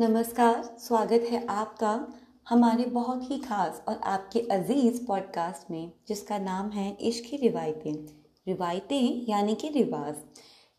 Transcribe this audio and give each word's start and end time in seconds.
नमस्कार, 0.00 0.76
स्वागत 0.78 1.26
है 1.30 1.46
आपका 1.46 2.08
हमारे 2.48 2.84
बहुत 2.84 3.30
ही 3.30 3.38
खास 3.38 3.82
और 3.88 4.00
आपके 4.04 4.40
अज़ीज़ 4.40 5.06
पॉडकास्ट 5.06 5.70
में, 5.70 5.92
जिसका 6.08 6.38
नाम 6.38 6.70
है 6.70 6.96
इश्क 7.00 7.30
की 7.30 7.36
रिवायतें। 7.36 7.94
रिवायतें 8.46 9.26
यानी 9.28 9.54
कि 9.54 9.68
रिवाज। 9.68 10.14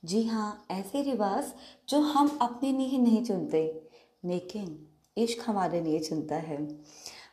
जी 0.06 0.24
हाँ 0.24 0.66
ऐसे 0.72 1.02
रिवाज 1.02 1.54
जो 1.90 2.00
हम 2.00 2.38
अपने 2.42 2.72
लिए 2.72 2.98
नहीं 2.98 3.26
चुनते, 3.26 3.90
लेकिन 4.26 4.88
इश्क 5.18 5.50
हमारे 5.50 5.82
लिए 5.82 6.00
चुनता 6.00 6.36
है। 6.36 6.82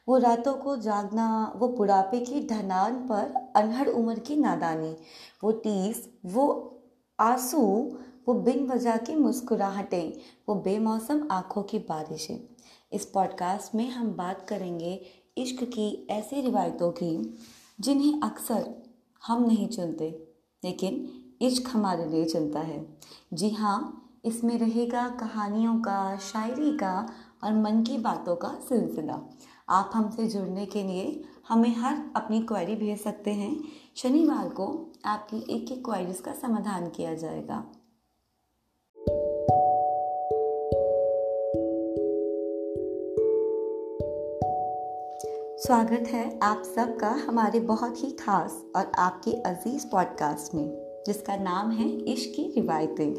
वो 0.09 0.19
रातों 0.19 0.55
को 0.55 0.77
जागना, 0.77 1.53
वो 1.57 1.69
बुढ़ापे 1.69 2.21
की 2.21 2.47
ढनान 2.47 2.95
पर 2.95 3.53
अनहड़ 3.57 3.89
उम्र 3.89 4.19
की 4.19 4.37
नादानी, 4.37 4.97
वो 5.45 5.53
टीस 5.53 6.11
वो 6.27 6.79
आँसू 7.21 7.93
वो 8.29 8.35
बिन 8.35 8.67
वजह 8.67 8.97
की 8.97 9.15
मुस्कुराहटें, 9.15 10.13
वो 10.49 10.55
बेमौसम 10.55 11.29
आँखों 11.31 11.63
की 11.63 11.79
बारिशें। 11.79 12.39
इस 12.93 13.07
पॉडकास्ट 13.07 13.75
में 13.75 13.91
हम 13.91 14.09
बात 14.09 14.47
करेंगे 14.49 15.01
इश्क 15.39 15.65
की 15.65 16.07
ऐसी 16.11 16.41
रिवायतों 16.41 16.91
की, 16.91 17.39
जिन्हें 17.81 18.21
अक्सर 18.21 18.83
हम 19.27 19.45
नहीं 19.45 19.69
चुनते, 19.69 20.29
लेकिन 20.65 21.09
इश्क 21.43 21.71
हमारे 21.73 22.05
लिए 22.05 22.25
चुनता 22.25 22.61
है। 22.61 22.99
जी 23.35 23.51
हाँ 23.51 24.11
इसमें 24.25 24.59
रहेगा 24.59 25.09
कहानियों 25.09 25.81
का, 25.81 26.17
शायरी 26.17 26.77
का 26.77 27.13
और 27.45 27.55
मन 27.55 27.83
की 27.83 27.99
बातों 27.99 28.37
का 28.37 28.49
सिलसिला। 28.69 29.21
आप 29.69 29.91
हमसे 29.95 30.29
जुड़ने 30.29 30.67
के 30.67 30.83
लिए 30.83 31.25
हमें 31.49 31.77
हर 31.77 32.11
अपनी 32.17 32.43
क्वेरी 32.43 32.75
भेज 32.75 33.01
सकते 33.01 33.31
हैं। 33.31 33.57
शनिवार 33.97 34.49
को 34.49 34.93
आपकी 35.05 35.37
एक 35.37 35.73
एक 35.73 35.85
क्वेरीज 35.85 36.21
का 36.21 36.33
समाधान 36.33 36.89
किया 36.89 37.15
जाएगा। 37.15 37.65
स्वागत 45.59 46.05
है 46.09 46.39
आप 46.43 46.63
सबका 46.67 47.09
हमारे 47.09 47.61
बहुत 47.61 48.03
ही 48.05 48.11
खास 48.11 48.63
और 48.77 48.91
आपके 48.95 49.31
अज़ीज़ 49.31 49.87
पॉडकास्ट 49.87 50.55
में, 50.55 50.69
जिसका 51.07 51.37
नाम 51.37 51.71
है 51.71 51.89
इश्क 51.89 52.33
की 52.37 52.61
रिवायतें। 52.61 53.15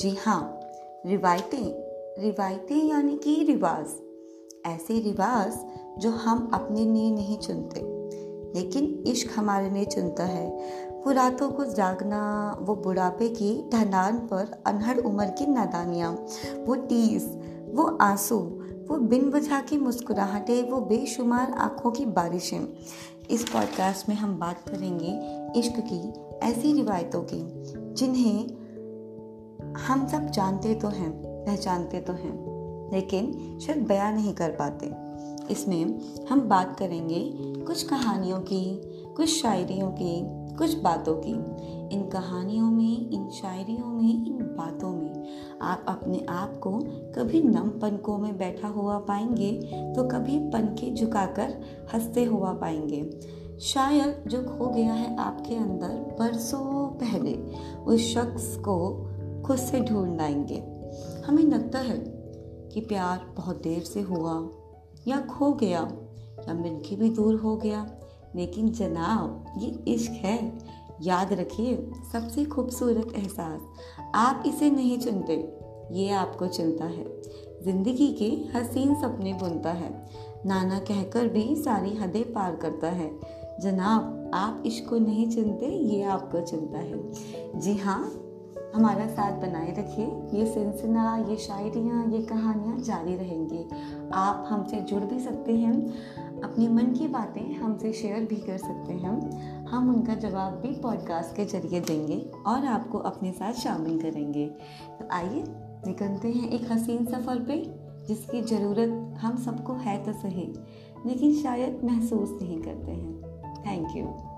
जी 0.00 0.10
हाँ 0.26 0.60
रिवायतें 1.06 1.64
रिवायतें 2.22 2.76
यानी 2.76 3.16
कि 3.16 3.34
रिवाज। 3.44 3.86
ऐसे 4.66 5.00
रिवाज 5.00 5.58
जो 5.98 6.10
हम 6.10 6.50
अपने 6.54 6.80
लिए 6.80 7.10
नहीं 7.10 7.38
चुनते, 7.38 7.80
लेकिन 8.60 9.04
इश्क 9.06 9.38
हमारे 9.38 9.70
लिए 9.70 9.84
चुनता 9.84 10.24
है। 10.24 10.48
वो 11.06 11.12
रातों 11.12 11.50
को 11.50 11.64
जागना, 11.64 12.56
वो 12.60 12.74
बुढ़ापे 12.74 13.28
की 13.28 13.70
ढनान 13.70 14.18
पर 14.18 14.62
अनहड़ 14.66 14.98
उम्र 14.98 15.26
की 15.26 15.46
नादानियाँ, 15.46 16.12
वो 16.66 16.74
टीस, 16.74 17.26
वो 17.74 17.98
आँसू 18.00 18.61
वो 18.88 18.96
बिन 18.98 19.30
वजह 19.30 19.60
की 19.60 19.78
मुस्कुराहटें, 19.78 20.70
वो 20.70 20.80
बेशुमार 20.80 21.52
आँखों 21.52 21.90
की 21.90 22.04
बारिशें। 22.06 22.66
इस 23.30 23.48
पॉडकास्ट 23.48 24.08
में 24.08 24.16
हम 24.16 24.38
बात 24.38 24.68
करेंगे 24.68 25.12
इश्क 25.60 25.74
की 25.92 26.12
ऐसी 26.46 26.72
रिवायतों 26.72 27.22
की, 27.22 27.42
जिन्हें 27.94 28.48
हम 29.76 30.06
सब 30.08 30.26
जानते 30.26 30.74
तो 30.74 30.88
हैं, 30.88 31.22
पहचानते 31.46 32.00
तो 32.00 32.12
हैं, 32.12 32.34
लेकिन 32.92 33.58
शायद 33.62 33.86
बयां 33.86 34.12
नहीं 34.14 34.34
कर 34.34 34.50
पाते। 34.50 34.92
इसमें 35.52 36.00
हम 36.26 36.40
बात 36.40 36.78
करेंगे 36.78 37.32
कुछ 37.64 37.82
कहानियों 37.82 38.38
की, 38.38 38.80
कुछ 39.16 39.28
शायरियों 39.28 39.90
की, 39.90 40.20
कुछ 40.56 40.74
बातों 40.74 41.14
की। 41.14 41.34
इन 41.92 42.02
कहानियों 42.08 42.70
में, 42.70 43.10
इन 43.10 43.28
शायरियों 43.30 43.86
में, 43.86 44.26
इन 44.26 44.38
बातों 44.58 44.90
में। 44.90 45.58
आप 45.62 45.84
अपने 45.88 46.24
आप 46.28 46.58
को 46.58 46.70
कभी 47.12 47.42
नम 47.42 47.68
पनकों 47.68 48.18
में 48.18 48.36
बैठा 48.38 48.68
हुआ 48.68 48.98
पाएँगे 48.98 49.52
तो 49.96 50.08
कभी 50.08 50.38
पनके 50.38 50.94
झुकाकर 50.94 51.54
हँसते 51.94 52.24
हुआ 52.24 52.52
पाएँगे। 52.52 53.02
शायद 53.60 54.24
जो 54.26 54.42
खो 54.42 54.66
गया 54.66 54.92
है 54.92 55.16
आपके 55.16 55.54
अंदर, 55.54 56.16
बरसों 56.18 56.86
पहले, 56.86 57.34
उस 57.84 58.14
शख्स 58.14 58.56
को 58.56 58.76
खुद 59.42 59.56
से 59.56 59.80
ढूंढ 59.80 60.16
लाएँगे। 60.16 60.62
हमें 61.26 61.42
लगता 61.42 61.78
है 61.78 61.98
कि 62.72 62.80
प्यार 62.80 63.34
बहुत 63.36 63.62
देर 63.62 63.82
से 63.82 64.00
हुआ, 64.00 64.48
या 65.08 65.20
खो 65.20 65.52
गया, 65.52 65.80
या 66.48 66.54
मिलके 66.54 66.96
भी 66.96 67.10
दूर 67.10 67.34
हो 67.34 67.56
गया, 67.56 67.86
लेकिन 68.36 68.68
जनाब, 68.68 69.44
ये 69.58 69.94
इश्क 69.94 70.12
है। 70.12 70.58
याद 71.02 71.32
रखिए, 71.32 71.92
सबसे 72.12 72.44
खूबसूरत 72.44 73.12
एहसास, 73.16 73.60
आप 74.14 74.42
इसे 74.46 74.70
नहीं 74.70 74.98
चुनते, 74.98 75.34
ये 75.92 76.10
आपको 76.10 76.46
चुनता 76.46 76.84
है। 76.84 77.22
ज़िंदगी 77.64 78.12
के 78.12 78.58
हसीन 78.58 78.94
सपने 78.94 79.32
बुनता 79.32 79.70
है। 79.70 79.90
नाना 80.46 80.78
कहकर 80.78 81.28
भी 81.28 81.56
सारी 81.56 81.94
हदें 81.94 82.32
पार 82.32 82.56
करता 82.56 82.88
है। 82.88 83.10
जनाब, 83.60 84.30
आप 84.34 84.62
इश्क 84.66 84.88
को 84.88 84.98
नहीं 84.98 85.30
चुनते, 85.30 85.66
ये 85.66 86.02
आपको 86.02 86.40
चुनता 86.40 86.78
है। 86.78 87.60
जी 87.60 87.76
हाँ 87.76 88.21
हमारा 88.74 89.06
साथ 89.06 89.40
बनाए 89.40 89.74
रखिए। 89.78 90.38
ये 90.38 90.46
सिलसिला, 90.46 91.16
ये 91.16 91.36
शायरियाँ, 91.36 92.06
ये 92.06 92.22
कहानियाँ 92.22 92.78
जारी 92.78 93.16
रहेंगी। 93.16 93.64
आप 94.14 94.46
हमसे 94.48 94.80
जुड़ 94.80 95.02
भी 95.02 95.20
सकते 95.20 95.56
हैं। 95.56 95.72
अपनी 96.42 96.68
मन 96.68 96.86
की 96.86 97.08
बातें 97.08 97.54
हमसे 97.54 97.92
शेयर 97.92 98.24
भी 98.24 98.36
कर 98.36 98.56
सकते 98.56 98.92
हैं। 98.92 99.66
हम 99.66 99.94
उनका 99.94 100.14
जवाब 100.14 100.52
भी 100.52 100.72
पॉडकास्ट 100.80 101.36
के 101.36 101.44
ज़रिए 101.44 101.80
देंगे 101.80 102.30
और 102.46 102.66
आपको 102.66 102.98
अपने 102.98 103.32
साथ 103.32 103.52
शामिल 103.52 104.00
करेंगे। 104.02 104.46
तो 104.90 105.08
आइए, 105.12 105.44
निकलते 105.86 106.28
हैं 106.28 106.50
एक 106.50 106.72
हसीन 106.72 107.06
सफ़र 107.06 107.38
पे, 107.38 107.62
जिसकी 108.08 108.42
ज़रूरत 108.42 109.18
हम 109.18 109.36
सबको 109.36 109.72
है 109.72 110.04
तो 110.04 110.12
सही, 110.12 110.52
लेकिन 111.06 111.34
शायद 111.34 111.80
महसूस 111.84 112.38
नहीं 112.42 112.62
करते 112.62 112.92
हैं। 112.92 113.22
थैंक 113.66 113.96
यू 113.96 114.31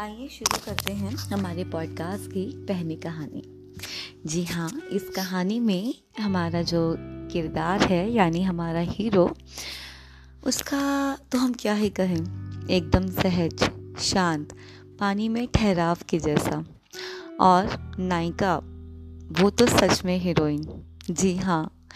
आइए 0.00 0.28
शुरू 0.28 0.58
करते 0.64 0.92
हैं 0.92 1.10
हमारे 1.10 1.64
पॉडकास्ट 1.64 2.30
की 2.30 2.44
पहली 2.66 2.96
कहानी। 2.96 3.42
जी 4.26 4.44
हाँ 4.44 4.70
इस 4.92 5.08
कहानी 5.16 5.60
में 5.60 5.94
हमारा 6.20 6.62
जो 6.62 6.96
किरदार 7.32 7.82
है, 7.82 8.12
यानी 8.12 8.42
हमारा 8.42 8.80
हीरो, 8.80 9.36
उसका 10.44 11.16
तो 11.32 11.38
हम 11.38 11.54
क्या 11.54 11.74
ही 11.74 11.90
कहें, 11.90 12.68
एकदम 12.70 13.06
सहज, 13.06 13.64
शांत, 14.00 14.56
पानी 15.00 15.28
में 15.28 15.48
ठहराव 15.54 15.98
के 16.08 16.18
जैसा। 16.18 16.64
और 17.40 17.94
नायिका, 17.98 18.56
वो 19.40 19.50
तो 19.50 19.66
सच 19.66 20.04
में 20.04 20.18
हीरोइन 20.18 20.84
जी 21.10 21.36
हाँ 21.36 21.88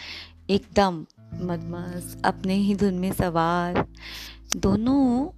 एकदम 0.50 1.06
मदमस 1.34 2.16
अपने 2.24 2.54
ही 2.54 2.74
धुन 2.74 2.94
में 2.94 3.12
सवार, 3.12 3.86
दोनों 4.56 5.28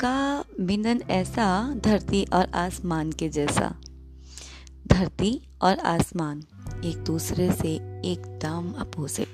का 0.00 0.44
मिलन 0.60 1.02
ऐसा 1.10 1.74
धरती 1.74 2.24
और 2.24 2.50
आसमान 2.54 3.12
के 3.12 3.28
जैसा। 3.28 3.74
धरती 4.86 5.48
और 5.62 5.78
आसमान 5.78 6.42
एक 6.84 7.04
दूसरे 7.04 7.52
से 7.52 7.74
एकदम 8.10 8.74
अपोजिट। 8.80 9.28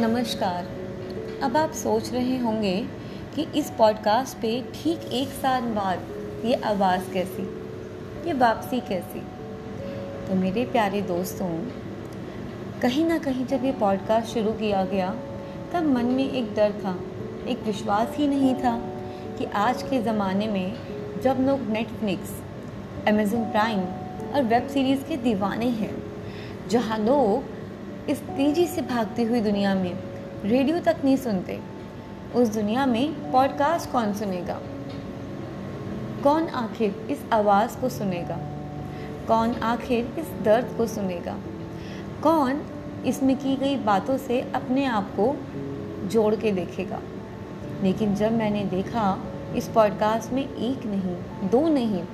नमस्कार। 0.00 0.64
अब 1.42 1.56
आप 1.56 1.70
सोच 1.72 2.12
रहे 2.12 2.38
होंगे 2.38 2.86
कि 3.34 3.58
इस 3.58 3.72
पॉडकास्ट 3.78 4.36
पे 4.36 4.62
ठीक 4.62 4.98
एक 4.98 5.28
साल 5.28 5.62
बाद 5.62 5.98
ये 6.44 6.54
आवाज़ 6.54 7.10
कैसी? 7.10 7.42
ये 8.26 8.32
वापसी 8.32 8.80
कैसी? 8.80 9.37
तो 10.28 10.34
मेरे 10.34 10.64
प्यारे 10.64 11.00
दोस्तों, 11.02 11.46
कहीं 12.80 13.04
ना 13.04 13.18
कहीं 13.18 13.46
जब 13.46 13.64
ये 13.64 13.72
पॉडकास्ट 13.72 14.28
शुरू 14.28 14.52
किया 14.52 14.84
गया, 14.84 15.10
तब 15.72 15.82
मन 15.82 16.04
में 16.04 16.30
एक 16.30 16.54
डर 16.54 16.72
था, 16.72 16.94
एक 17.48 17.62
विश्वास 17.62 18.16
ही 18.16 18.28
नहीं 18.28 18.54
था 18.54 18.76
कि 19.38 19.44
आज 19.44 19.82
के 19.82 20.02
ज़माने 20.02 20.48
में 20.48 20.76
जब 21.22 21.36
लोग 21.40 21.60
नेटफ्लिक्स 21.60 22.40
अमेज़न 23.08 23.44
प्राइम 23.44 23.80
और 24.34 24.42
वेब 24.42 24.68
सीरीज़ 24.68 25.04
के 25.04 25.16
दीवाने 25.16 25.68
हैं, 25.68 26.02
जहाँ 26.68 26.98
लोग 26.98 28.10
इस 28.10 28.20
तेज़ी 28.20 28.66
से 28.66 28.82
भागती 28.82 29.22
हुई 29.22 29.40
दुनिया 29.40 29.74
में 29.74 29.92
रेडियो 30.44 30.80
तक 30.80 30.96
नहीं 31.04 31.16
सुनते, 31.16 31.60
उस 32.34 32.48
दुनिया 32.48 32.86
में 32.86 33.32
पॉडकास्ट 33.32 33.92
कौन 33.92 34.14
सुनेगा? 34.14 34.60
कौन 36.22 36.48
आखिर 36.48 37.06
इस 37.10 37.24
आवाज़ 37.32 37.80
को 37.80 37.88
सुनेगा? 37.88 38.57
कौन 39.28 39.54
आखिर 39.54 40.14
इस 40.18 40.42
दर्द 40.42 40.74
को 40.76 40.86
सुनेगा? 40.86 41.36
कौन 42.22 42.62
इसमें 43.06 43.36
की 43.36 43.56
गई 43.56 43.76
बातों 43.76 44.18
से 44.18 44.40
अपने 44.40 44.84
आप 44.84 45.12
को 45.20 45.36
जोड़ 46.08 46.34
के 46.34 46.52
देखेगा? 46.52 47.00
लेकिन 47.82 48.14
जब 48.14 48.32
मैंने 48.32 48.64
देखा, 48.64 49.22
इस 49.56 49.68
पॉडकास्ट 49.68 50.32
में 50.32 50.42
एक 50.42 50.86
नहीं, 50.86 51.48
दो 51.48 51.68
नहीं, 51.68 52.04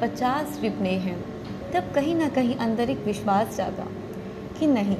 पचास 0.00 0.58
रिपने 0.62 0.90
हैं, 0.90 1.24
तब 1.72 1.94
कहीं 1.94 2.14
ना 2.14 2.28
कहीं 2.28 2.54
अंदर 2.54 2.90
एक 2.90 3.04
विश्वास 3.04 3.56
जागा 3.56 3.86
कि 4.58 4.66
नहीं, 4.66 4.96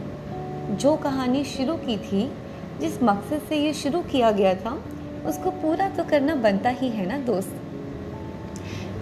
जो 0.77 0.97
कहानी 0.97 1.45
शुरू 1.45 1.75
की 1.75 1.99
थी, 1.99 2.33
जिस 2.81 3.03
मकसद 3.03 3.41
से 3.49 3.57
ये 3.57 3.73
शुरू 3.75 4.01
किया 4.01 4.31
गया 4.31 4.55
था, 4.55 4.85
उसको 5.27 5.51
पूरा 5.51 5.89
तो 5.89 6.05
करना 6.05 6.35
बनता 6.35 6.71
ही 6.71 6.89
है 6.89 7.07
ना, 7.07 7.19
दोस्त? 7.19 7.57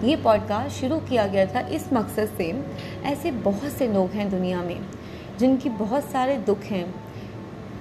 ये 0.03 0.15
पॉडकास्ट 0.15 0.79
शुरू 0.81 0.97
किया 0.99 1.25
गया 1.27 1.45
था 1.45 1.59
इस 1.67 1.91
मकसद 1.93 2.29
से। 2.37 2.45
ऐसे 3.05 3.31
बहुत 3.31 3.71
से 3.71 3.87
लोग 3.87 4.09
हैं 4.09 4.29
दुनिया 4.29 4.61
में, 4.61 4.79
जिनकी 5.39 5.69
बहुत 5.69 6.03
सारे 6.03 6.37
दुख 6.37 6.63
हैं। 6.63 6.93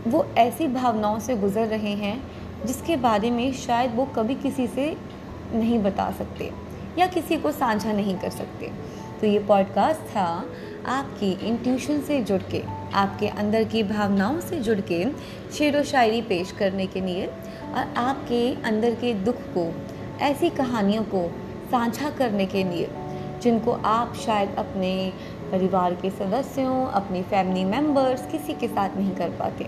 वो 0.06 0.25
ऐसी 0.38 0.67
भावनाओं 0.67 1.19
से 1.19 1.37
गुज़र 1.37 1.67
रहे 1.67 1.94
हैं, 1.94 2.22
जिसके 2.67 2.96
बारे 2.96 3.31
में 3.31 3.52
शायद 3.52 3.94
वो 3.94 4.05
कभी 4.06 4.34
किसी 4.34 4.67
से 4.67 4.96
नहीं 5.55 5.78
बता 5.78 6.11
सकते, 6.11 6.50
या 6.99 7.06
किसी 7.06 7.37
को 7.37 7.52
साझा 7.52 7.93
नहीं 7.93 8.19
कर 8.19 8.31
सकते। 8.31 8.70
तो 9.20 9.26
ये 9.26 9.38
पॉडकास्ट 9.38 10.00
था 10.00 10.44
आपकी 10.87 11.32
इंट्यूशन 11.46 12.00
से 12.00 12.22
जुड़ 12.22 12.43
के, 12.43 12.62
आपके 12.94 13.28
अंदर 13.28 13.64
की 13.64 13.82
भावनाओं 13.82 14.40
से 14.40 14.61
जुड़ 14.61 14.81
के 14.81 15.05
शेर 15.52 15.78
व 15.78 15.82
शायरी 15.82 16.22
पेश 16.22 16.52
करने 16.52 16.87
के 16.87 17.00
लिए, 17.00 17.26
और 17.26 17.94
आपके 17.96 18.62
अंदर 18.64 18.94
के 18.94 19.14
दुख 19.14 19.37
को, 19.56 19.72
ऐसी 20.20 20.50
कहानियों 20.50 21.02
को 21.05 21.31
साझा 21.70 22.11
करने 22.11 22.46
के 22.46 22.64
लिए, 22.64 22.88
जिनको 23.43 23.72
आप 23.72 24.14
शायद 24.14 24.55
अपने 24.55 25.12
परिवार 25.52 25.94
के 25.94 26.11
सदस्यों, 26.11 26.87
अपनी 26.87 27.22
फैमिली 27.22 27.64
मेंबर्स 27.64 28.26
किसी 28.26 28.55
के 28.55 28.69
साथ 28.69 28.96
नहीं 28.96 29.17
कर 29.17 29.28
पाते। 29.28 29.64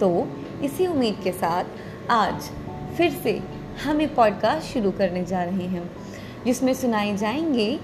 तो 0.00 0.28
इसी 0.62 0.86
उम्मीद 0.86 1.20
के 1.24 1.32
साथ 1.32 1.64
आज 2.10 2.50
फिर 2.96 3.10
से 3.10 3.42
हम 3.84 4.00
एक 4.00 4.14
पॉडकास्ट 4.14 4.66
शुरू 4.66 4.90
करने 4.90 5.24
जा 5.24 5.42
रहे 5.44 5.66
हैं, 5.66 5.90
जिसमें 6.44 6.74
सुनाए 6.74 7.16
जाएँगे 7.16 7.80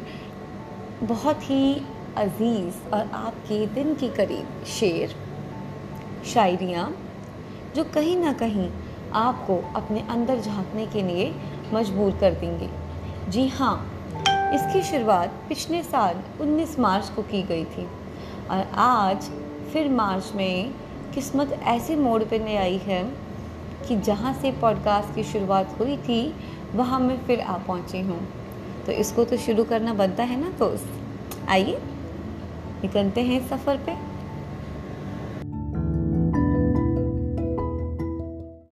बहुत 1.02 1.50
ही 1.50 1.82
अज़ीज़ 2.16 2.94
और 2.94 3.10
आपके 3.12 3.66
दिन 3.66 3.94
के 3.94 4.08
करीब 4.08 4.64
शेर, 4.66 5.14
शायरियाँ, 6.24 6.96
जो 7.76 7.84
कहीं 7.84 8.16
ना 8.16 8.32
कहीं 8.32 8.70
आपको 9.12 9.72
अपने 9.76 10.00
अंदर 10.10 10.40
झांकने 10.40 10.86
के 10.86 11.02
लिए 11.02 11.34
मजबूर 11.72 12.10
कर 12.20 12.30
देंगे। 12.30 12.81
जी 13.32 13.48
हाँ 13.48 13.90
इसकी 14.54 14.82
शुरुआत 14.82 15.28
पिछले 15.48 15.82
साल 15.82 16.20
19 16.40 16.78
मार्च 16.78 17.08
को 17.08 17.22
की 17.22 17.42
गई 17.42 17.64
थी 17.64 17.86
और 18.50 18.72
आज 18.74 19.30
फिर 19.72 19.88
मार्च 19.88 20.32
में 20.34 20.74
किस्मत 21.14 21.52
ऐसे 21.62 21.96
मोड़ 21.96 22.22
पर 22.22 22.44
ले 22.44 22.56
आई 22.56 22.76
है 22.76 23.12
कि 23.88 23.96
जहाँ 23.96 24.34
से 24.34 24.52
पॉडकास्ट 24.52 25.14
की 25.14 25.24
शुरुआत 25.24 25.76
हुई 25.78 25.96
थी, 25.96 26.34
वहाँ 26.74 27.00
मैं 27.00 27.18
फिर 27.26 27.40
आ 27.40 27.56
पहुँची 27.58 28.00
हूँ। 28.00 28.28
तो 28.86 28.92
इसको 28.92 29.24
तो 29.24 29.36
शुरू 29.36 29.64
करना 29.64 29.94
बनता 29.94 30.22
है 30.22 30.40
ना 30.40 30.48
दोस्त? 30.48 30.88
आइए, 31.48 31.78
निकलते 32.82 33.20
हैं 33.20 33.48
सफ़र 33.48 33.76
पे। 33.76 34.11